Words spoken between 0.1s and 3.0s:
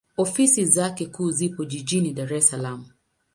Ofisi zake kuu zipo Jijini Dar es Salaam.